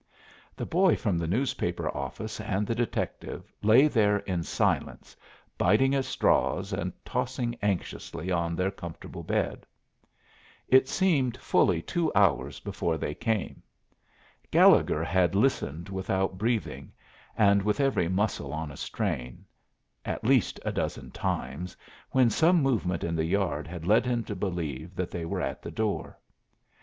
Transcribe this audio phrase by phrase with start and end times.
[0.55, 5.15] The boy from the newspaper office and the detective lay there in silence,
[5.59, 9.63] biting at straws and tossing anxiously on their comfortable bed.
[10.67, 13.61] It seemed fully two hours before they came.
[14.49, 16.91] Gallegher had listened without breathing,
[17.37, 19.45] and with every muscle on a strain,
[20.03, 21.77] at least a dozen times,
[22.09, 25.61] when some movement in the yard had led him to believe that they were at
[25.61, 26.17] the door.